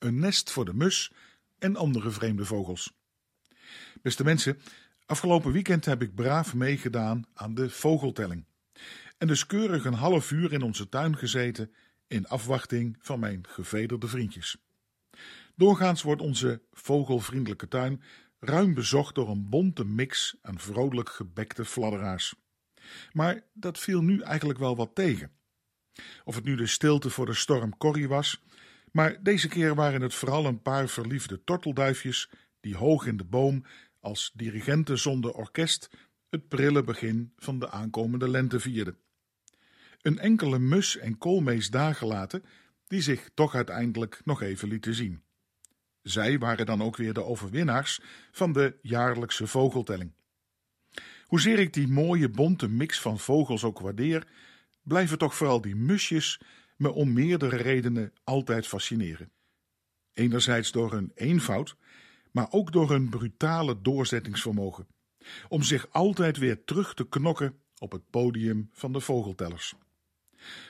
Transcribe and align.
een 0.00 0.18
nest 0.18 0.50
voor 0.50 0.64
de 0.64 0.74
mus 0.74 1.12
en 1.58 1.76
andere 1.76 2.10
vreemde 2.10 2.44
vogels. 2.44 2.92
Beste 4.02 4.24
mensen, 4.24 4.60
afgelopen 5.06 5.52
weekend 5.52 5.84
heb 5.84 6.02
ik 6.02 6.14
braaf 6.14 6.54
meegedaan 6.54 7.24
aan 7.34 7.54
de 7.54 7.70
vogeltelling. 7.70 8.44
En 9.18 9.26
dus 9.26 9.46
keurig 9.46 9.84
een 9.84 9.94
half 9.94 10.30
uur 10.30 10.52
in 10.52 10.62
onze 10.62 10.88
tuin 10.88 11.16
gezeten 11.16 11.74
in 12.06 12.28
afwachting 12.28 12.96
van 13.00 13.20
mijn 13.20 13.46
gevederde 13.48 14.08
vriendjes. 14.08 14.56
Doorgaans 15.56 16.02
wordt 16.02 16.22
onze 16.22 16.62
vogelvriendelijke 16.72 17.68
tuin 17.68 18.02
ruim 18.38 18.74
bezocht 18.74 19.14
door 19.14 19.28
een 19.28 19.48
bonte 19.48 19.84
mix 19.84 20.36
aan 20.42 20.58
vrolijk 20.58 21.08
gebekte 21.08 21.64
fladderaars. 21.64 22.34
Maar 23.12 23.42
dat 23.52 23.78
viel 23.78 24.02
nu 24.02 24.20
eigenlijk 24.20 24.58
wel 24.58 24.76
wat 24.76 24.94
tegen. 24.94 25.30
Of 26.24 26.34
het 26.34 26.44
nu 26.44 26.56
de 26.56 26.66
stilte 26.66 27.10
voor 27.10 27.26
de 27.26 27.34
storm 27.34 27.76
Corrie 27.76 28.08
was, 28.08 28.42
maar 28.92 29.22
deze 29.22 29.48
keer 29.48 29.74
waren 29.74 30.00
het 30.00 30.14
vooral 30.14 30.46
een 30.46 30.62
paar 30.62 30.88
verliefde 30.88 31.44
tortelduifjes 31.44 32.30
die 32.60 32.76
hoog 32.76 33.06
in 33.06 33.16
de 33.16 33.24
boom 33.24 33.64
als 34.00 34.30
dirigenten 34.34 34.98
zonder 34.98 35.32
orkest 35.32 35.90
het 36.28 36.48
prille 36.48 36.82
begin 36.82 37.32
van 37.36 37.58
de 37.58 37.70
aankomende 37.70 38.28
lente 38.28 38.60
vierden. 38.60 38.96
Een 40.02 40.18
enkele 40.18 40.58
mus 40.58 40.96
en 40.96 41.18
koolmees 41.18 41.70
daargelaten, 41.70 42.44
die 42.86 43.00
zich 43.00 43.30
toch 43.34 43.54
uiteindelijk 43.54 44.20
nog 44.24 44.42
even 44.42 44.68
lieten 44.68 44.94
zien. 44.94 45.22
Zij 46.02 46.38
waren 46.38 46.66
dan 46.66 46.82
ook 46.82 46.96
weer 46.96 47.12
de 47.12 47.24
overwinnaars 47.24 48.00
van 48.30 48.52
de 48.52 48.76
jaarlijkse 48.82 49.46
vogeltelling. 49.46 50.12
Hoezeer 51.24 51.58
ik 51.58 51.72
die 51.72 51.88
mooie 51.88 52.28
bonte 52.28 52.68
mix 52.68 53.00
van 53.00 53.18
vogels 53.18 53.64
ook 53.64 53.80
waardeer, 53.80 54.26
blijven 54.82 55.18
toch 55.18 55.34
vooral 55.34 55.60
die 55.60 55.76
musjes 55.76 56.40
me 56.80 56.92
om 56.92 57.12
meerdere 57.12 57.56
redenen 57.56 58.12
altijd 58.24 58.66
fascineren. 58.66 59.30
Enerzijds 60.12 60.72
door 60.72 60.92
hun 60.92 61.12
eenvoud, 61.14 61.76
maar 62.30 62.46
ook 62.50 62.72
door 62.72 62.90
hun 62.90 63.08
brutale 63.08 63.80
doorzettingsvermogen, 63.82 64.86
om 65.48 65.62
zich 65.62 65.90
altijd 65.90 66.36
weer 66.36 66.64
terug 66.64 66.94
te 66.94 67.08
knokken 67.08 67.58
op 67.78 67.92
het 67.92 68.10
podium 68.10 68.68
van 68.72 68.92
de 68.92 69.00
vogeltellers. 69.00 69.74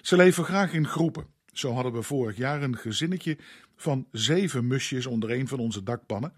Ze 0.00 0.16
leven 0.16 0.44
graag 0.44 0.72
in 0.72 0.86
groepen. 0.86 1.26
Zo 1.52 1.72
hadden 1.72 1.92
we 1.92 2.02
vorig 2.02 2.36
jaar 2.36 2.62
een 2.62 2.76
gezinnetje 2.76 3.38
van 3.76 4.06
zeven 4.12 4.66
musjes 4.66 5.06
onder 5.06 5.30
een 5.30 5.48
van 5.48 5.58
onze 5.58 5.82
dakpannen, 5.82 6.32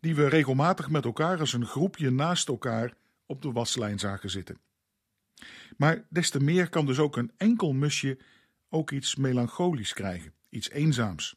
die 0.00 0.14
we 0.14 0.28
regelmatig 0.28 0.90
met 0.90 1.04
elkaar 1.04 1.38
als 1.38 1.52
een 1.52 1.66
groepje 1.66 2.10
naast 2.10 2.48
elkaar 2.48 2.94
op 3.26 3.42
de 3.42 3.52
waslijn 3.52 3.98
zagen 3.98 4.30
zitten. 4.30 4.58
Maar 5.76 6.04
des 6.08 6.30
te 6.30 6.40
meer 6.40 6.68
kan 6.68 6.86
dus 6.86 6.98
ook 6.98 7.16
een 7.16 7.32
enkel 7.36 7.72
musje 7.72 8.18
ook 8.70 8.90
iets 8.90 9.16
melancholisch 9.16 9.92
krijgen, 9.92 10.34
iets 10.48 10.70
eenzaams. 10.70 11.36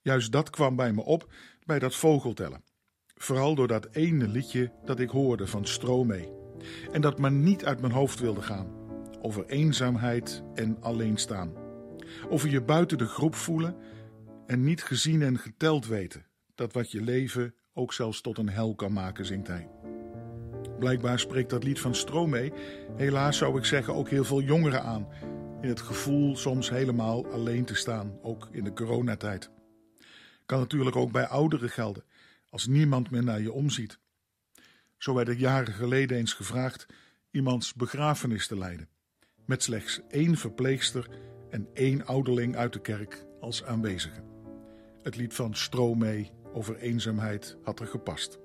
Juist 0.00 0.32
dat 0.32 0.50
kwam 0.50 0.76
bij 0.76 0.92
me 0.92 1.02
op 1.02 1.32
bij 1.64 1.78
dat 1.78 1.94
vogeltellen. 1.94 2.64
Vooral 3.14 3.54
door 3.54 3.68
dat 3.68 3.88
ene 3.90 4.28
liedje 4.28 4.72
dat 4.84 5.00
ik 5.00 5.10
hoorde 5.10 5.46
van 5.46 5.66
Stromee. 5.66 6.32
En 6.92 7.00
dat 7.00 7.18
maar 7.18 7.32
niet 7.32 7.64
uit 7.64 7.80
mijn 7.80 7.92
hoofd 7.92 8.20
wilde 8.20 8.42
gaan. 8.42 8.82
Over 9.20 9.46
eenzaamheid 9.46 10.42
en 10.54 10.80
alleenstaan. 10.80 11.52
Over 12.28 12.48
je 12.48 12.62
buiten 12.62 12.98
de 12.98 13.06
groep 13.06 13.34
voelen 13.34 13.76
en 14.46 14.64
niet 14.64 14.82
gezien 14.82 15.22
en 15.22 15.38
geteld 15.38 15.86
weten. 15.86 16.26
Dat 16.54 16.72
wat 16.72 16.90
je 16.90 17.02
leven 17.02 17.54
ook 17.72 17.92
zelfs 17.92 18.20
tot 18.20 18.38
een 18.38 18.48
hel 18.48 18.74
kan 18.74 18.92
maken, 18.92 19.26
zingt 19.26 19.46
hij. 19.46 19.68
Blijkbaar 20.78 21.18
spreekt 21.18 21.50
dat 21.50 21.64
lied 21.64 21.80
van 21.80 21.94
Stromee, 21.94 22.52
helaas 22.96 23.36
zou 23.36 23.58
ik 23.58 23.64
zeggen, 23.64 23.94
ook 23.94 24.08
heel 24.08 24.24
veel 24.24 24.42
jongeren 24.42 24.82
aan. 24.82 25.08
In 25.64 25.70
het 25.70 25.80
gevoel 25.80 26.36
soms 26.36 26.70
helemaal 26.70 27.26
alleen 27.32 27.64
te 27.64 27.74
staan, 27.74 28.18
ook 28.22 28.48
in 28.50 28.64
de 28.64 28.72
coronatijd. 28.72 29.50
Kan 30.46 30.58
natuurlijk 30.58 30.96
ook 30.96 31.12
bij 31.12 31.26
ouderen 31.26 31.70
gelden, 31.70 32.04
als 32.50 32.66
niemand 32.66 33.10
meer 33.10 33.24
naar 33.24 33.40
je 33.40 33.52
omziet. 33.52 33.98
Zo 34.96 35.14
werd 35.14 35.28
ik 35.28 35.38
jaren 35.38 35.74
geleden 35.74 36.16
eens 36.16 36.32
gevraagd 36.32 36.86
iemands 37.30 37.74
begrafenis 37.74 38.46
te 38.46 38.58
leiden, 38.58 38.88
met 39.46 39.62
slechts 39.62 40.00
één 40.08 40.36
verpleegster 40.36 41.08
en 41.50 41.68
één 41.74 42.06
ouderling 42.06 42.56
uit 42.56 42.72
de 42.72 42.80
kerk 42.80 43.26
als 43.40 43.64
aanwezige. 43.64 44.24
Het 45.02 45.16
lied 45.16 45.34
van 45.34 45.54
Stromee 45.54 46.30
over 46.52 46.76
eenzaamheid 46.76 47.56
had 47.62 47.80
er 47.80 47.86
gepast. 47.86 48.38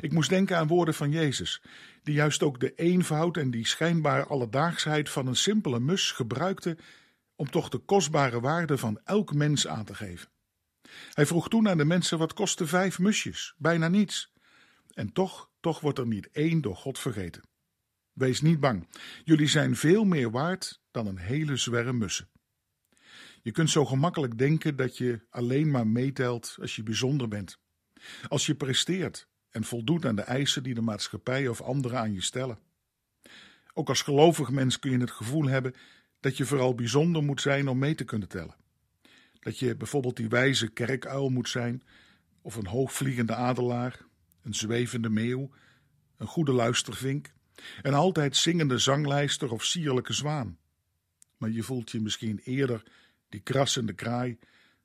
Ik 0.00 0.12
moest 0.12 0.28
denken 0.30 0.56
aan 0.56 0.66
woorden 0.66 0.94
van 0.94 1.10
Jezus, 1.10 1.62
die 2.02 2.14
juist 2.14 2.42
ook 2.42 2.60
de 2.60 2.74
eenvoud 2.74 3.36
en 3.36 3.50
die 3.50 3.66
schijnbare 3.66 4.24
alledaagsheid 4.24 5.10
van 5.10 5.26
een 5.26 5.36
simpele 5.36 5.80
mus 5.80 6.10
gebruikte 6.10 6.76
om 7.36 7.50
toch 7.50 7.68
de 7.68 7.78
kostbare 7.78 8.40
waarde 8.40 8.78
van 8.78 9.00
elk 9.04 9.34
mens 9.34 9.66
aan 9.66 9.84
te 9.84 9.94
geven. 9.94 10.28
Hij 11.12 11.26
vroeg 11.26 11.48
toen 11.48 11.68
aan 11.68 11.78
de 11.78 11.84
mensen: 11.84 12.18
wat 12.18 12.32
kosten 12.32 12.68
vijf 12.68 12.98
musjes? 12.98 13.54
Bijna 13.56 13.88
niets. 13.88 14.32
En 14.94 15.12
toch, 15.12 15.50
toch 15.60 15.80
wordt 15.80 15.98
er 15.98 16.06
niet 16.06 16.30
één 16.30 16.60
door 16.60 16.76
God 16.76 16.98
vergeten. 16.98 17.42
Wees 18.12 18.40
niet 18.40 18.60
bang, 18.60 18.88
jullie 19.24 19.46
zijn 19.46 19.76
veel 19.76 20.04
meer 20.04 20.30
waard 20.30 20.80
dan 20.90 21.06
een 21.06 21.18
hele 21.18 21.56
zwerm 21.56 21.98
mussen. 21.98 22.28
Je 23.42 23.52
kunt 23.52 23.70
zo 23.70 23.84
gemakkelijk 23.84 24.38
denken 24.38 24.76
dat 24.76 24.98
je 24.98 25.20
alleen 25.30 25.70
maar 25.70 25.86
meetelt 25.86 26.56
als 26.60 26.76
je 26.76 26.82
bijzonder 26.82 27.28
bent. 27.28 27.58
Als 28.28 28.46
je 28.46 28.54
presteert 28.54 29.28
en 29.50 29.64
voldoet 29.64 30.04
aan 30.04 30.16
de 30.16 30.22
eisen 30.22 30.62
die 30.62 30.74
de 30.74 30.80
maatschappij 30.80 31.48
of 31.48 31.60
anderen 31.60 31.98
aan 31.98 32.12
je 32.12 32.22
stellen. 32.22 32.58
Ook 33.74 33.88
als 33.88 34.02
gelovig 34.02 34.50
mens 34.50 34.78
kun 34.78 34.90
je 34.90 34.98
het 34.98 35.10
gevoel 35.10 35.46
hebben 35.46 35.74
dat 36.20 36.36
je 36.36 36.44
vooral 36.44 36.74
bijzonder 36.74 37.22
moet 37.22 37.40
zijn 37.40 37.68
om 37.68 37.78
mee 37.78 37.94
te 37.94 38.04
kunnen 38.04 38.28
tellen. 38.28 38.54
Dat 39.40 39.58
je 39.58 39.76
bijvoorbeeld 39.76 40.16
die 40.16 40.28
wijze 40.28 40.68
kerkuil 40.68 41.28
moet 41.28 41.48
zijn, 41.48 41.82
of 42.42 42.56
een 42.56 42.66
hoogvliegende 42.66 43.34
adelaar, 43.34 44.00
een 44.42 44.54
zwevende 44.54 45.08
meeuw, 45.08 45.50
een 46.16 46.26
goede 46.26 46.52
luistervink, 46.52 47.32
een 47.82 47.94
altijd 47.94 48.36
zingende 48.36 48.78
zanglijster 48.78 49.52
of 49.52 49.64
sierlijke 49.64 50.12
zwaan. 50.12 50.58
Maar 51.36 51.50
je 51.50 51.62
voelt 51.62 51.90
je 51.90 52.00
misschien 52.00 52.40
eerder 52.44 52.82
die 53.28 53.40
krassende 53.40 53.92
kraai, 53.92 54.38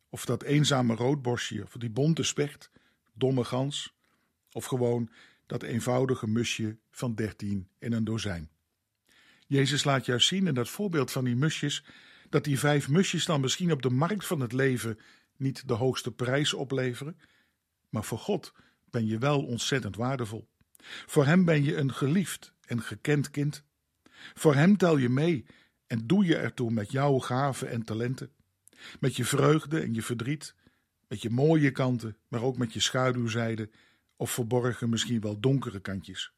of 0.10 0.26
dat 0.26 0.44
eenzame 0.44 0.96
roodborstje, 0.96 1.64
of 1.64 1.72
die 1.72 1.90
bonte 1.90 2.24
specht, 2.24 2.72
domme 3.14 3.44
gans, 3.44 3.95
of 4.56 4.66
gewoon 4.66 5.10
dat 5.46 5.64
eenvoudige 5.64 6.28
musje 6.28 6.78
van 6.92 7.16
dertien 7.16 7.68
in 7.80 7.94
een 7.94 8.04
dozijn. 8.04 8.50
Jezus 9.48 9.84
laat 9.84 10.06
juist 10.06 10.28
zien 10.28 10.48
in 10.48 10.54
dat 10.54 10.70
voorbeeld 10.70 11.12
van 11.12 11.24
die 11.24 11.36
musjes 11.36 11.84
dat 12.30 12.44
die 12.44 12.60
vijf 12.60 12.90
musjes 12.90 13.26
dan 13.26 13.42
misschien 13.42 13.72
op 13.72 13.82
de 13.82 13.90
markt 13.90 14.26
van 14.26 14.40
het 14.40 14.52
leven 14.52 15.00
niet 15.38 15.68
de 15.68 15.74
hoogste 15.74 16.12
prijs 16.12 16.54
opleveren, 16.54 17.20
maar 17.90 18.04
voor 18.04 18.20
God 18.20 18.54
ben 18.90 19.08
je 19.08 19.18
wel 19.18 19.46
ontzettend 19.46 19.96
waardevol. 19.96 20.48
Voor 21.06 21.26
Hem 21.26 21.46
ben 21.46 21.64
je 21.64 21.76
een 21.76 21.94
geliefd 21.94 22.54
en 22.66 22.82
gekend 22.82 23.30
kind. 23.32 23.64
Voor 24.34 24.56
Hem 24.56 24.78
tel 24.78 24.98
je 24.98 25.10
mee 25.10 25.46
en 25.88 26.08
doe 26.08 26.26
je 26.26 26.36
ertoe 26.36 26.72
met 26.72 26.92
jouw 26.92 27.20
gaven 27.20 27.70
en 27.70 27.84
talenten. 27.84 28.32
Met 29.00 29.16
je 29.16 29.26
vreugde 29.26 29.80
en 29.80 29.94
je 29.94 30.02
verdriet, 30.02 30.56
met 31.08 31.22
je 31.22 31.30
mooie 31.30 31.72
kanten, 31.72 32.18
maar 32.28 32.42
ook 32.42 32.58
met 32.58 32.74
je 32.74 32.80
schaduwzijde 32.80 33.70
of 34.16 34.32
verborgen 34.32 34.90
misschien 34.90 35.22
wel 35.22 35.40
donkere 35.40 35.80
kantjes. 35.80 36.32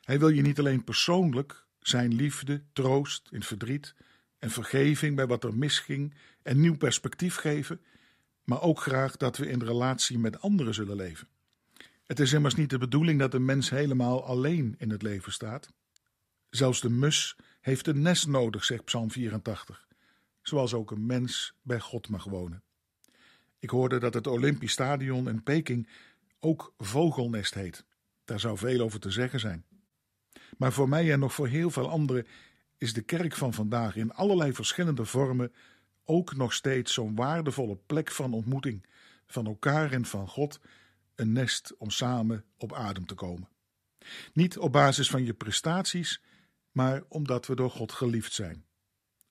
Hij 0.00 0.18
wil 0.18 0.28
je 0.28 0.42
niet 0.42 0.58
alleen 0.58 0.84
persoonlijk 0.84 1.66
zijn 1.78 2.14
liefde, 2.14 2.62
troost 2.72 3.28
in 3.30 3.42
verdriet 3.42 3.94
en 4.38 4.50
vergeving 4.50 5.16
bij 5.16 5.26
wat 5.26 5.44
er 5.44 5.56
misging 5.56 6.14
en 6.42 6.60
nieuw 6.60 6.76
perspectief 6.76 7.36
geven, 7.36 7.80
maar 8.44 8.62
ook 8.62 8.80
graag 8.80 9.16
dat 9.16 9.36
we 9.36 9.46
in 9.46 9.62
relatie 9.62 10.18
met 10.18 10.40
anderen 10.40 10.74
zullen 10.74 10.96
leven. 10.96 11.28
Het 12.06 12.20
is 12.20 12.32
immers 12.32 12.54
niet 12.54 12.70
de 12.70 12.78
bedoeling 12.78 13.18
dat 13.18 13.32
de 13.32 13.38
mens 13.38 13.70
helemaal 13.70 14.24
alleen 14.24 14.74
in 14.78 14.90
het 14.90 15.02
leven 15.02 15.32
staat. 15.32 15.72
Zelfs 16.50 16.80
de 16.80 16.90
mus 16.90 17.36
heeft 17.60 17.86
een 17.86 18.02
nest 18.02 18.26
nodig, 18.26 18.64
zegt 18.64 18.84
Psalm 18.84 19.10
84, 19.10 19.86
zoals 20.42 20.74
ook 20.74 20.90
een 20.90 21.06
mens 21.06 21.54
bij 21.62 21.80
God 21.80 22.08
mag 22.08 22.24
wonen. 22.24 22.62
Ik 23.58 23.70
hoorde 23.70 23.98
dat 23.98 24.14
het 24.14 24.26
Olympisch 24.26 24.72
Stadion 24.72 25.28
in 25.28 25.42
Peking 25.42 25.88
ook 26.44 26.74
vogelnest 26.78 27.54
heet. 27.54 27.84
Daar 28.24 28.40
zou 28.40 28.58
veel 28.58 28.80
over 28.80 29.00
te 29.00 29.10
zeggen 29.10 29.40
zijn. 29.40 29.64
Maar 30.56 30.72
voor 30.72 30.88
mij 30.88 31.12
en 31.12 31.18
nog 31.18 31.34
voor 31.34 31.48
heel 31.48 31.70
veel 31.70 31.90
anderen 31.90 32.26
is 32.78 32.92
de 32.92 33.02
kerk 33.02 33.34
van 33.34 33.54
vandaag 33.54 33.96
in 33.96 34.12
allerlei 34.12 34.52
verschillende 34.52 35.04
vormen 35.04 35.52
ook 36.04 36.36
nog 36.36 36.52
steeds 36.52 36.92
zo'n 36.92 37.14
waardevolle 37.14 37.76
plek 37.86 38.10
van 38.10 38.32
ontmoeting 38.32 38.86
van 39.26 39.46
elkaar 39.46 39.92
en 39.92 40.04
van 40.04 40.28
God, 40.28 40.60
een 41.14 41.32
nest 41.32 41.74
om 41.78 41.90
samen 41.90 42.44
op 42.56 42.72
adem 42.72 43.06
te 43.06 43.14
komen. 43.14 43.48
Niet 44.32 44.58
op 44.58 44.72
basis 44.72 45.10
van 45.10 45.24
je 45.24 45.34
prestaties, 45.34 46.22
maar 46.70 47.02
omdat 47.08 47.46
we 47.46 47.54
door 47.54 47.70
God 47.70 47.92
geliefd 47.92 48.32
zijn. 48.32 48.64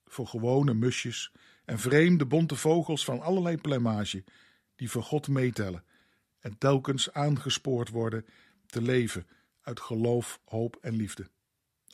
Voor 0.06 0.27
gewone 0.27 0.74
musjes 0.74 1.31
en 1.66 1.80
vreemde 1.80 2.25
bonte 2.25 2.56
vogels 2.56 3.06
van 3.06 3.21
allerlei 3.21 3.57
plumage 3.57 4.24
die 4.75 4.89
voor 4.89 5.04
God 5.04 5.27
meetellen 5.27 5.83
en 6.44 6.57
telkens 6.57 7.13
aangespoord 7.13 7.90
worden 7.90 8.25
te 8.66 8.81
leven 8.81 9.28
uit 9.62 9.80
geloof, 9.80 10.40
hoop 10.45 10.78
en 10.81 10.95
liefde. 10.95 11.28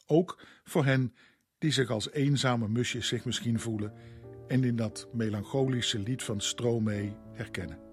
Ook 0.05 0.41
voor 0.63 0.85
hen 0.85 1.15
die 1.57 1.71
zich 1.71 1.89
als 1.89 2.11
eenzame 2.11 2.67
musjes 2.67 3.07
zich 3.07 3.25
misschien 3.25 3.59
voelen 3.59 3.93
en 4.47 4.63
in 4.63 4.75
dat 4.75 5.07
melancholische 5.13 5.99
lied 5.99 6.23
van 6.23 6.41
Stromae 6.41 7.17
herkennen. 7.33 7.88